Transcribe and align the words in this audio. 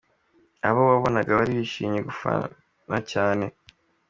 Abo 0.67 0.81
wabonaga 0.89 1.37
bari 1.39 1.51
bishimiye 1.59 2.01
gufana 2.09 2.97
cyane. 3.11 3.45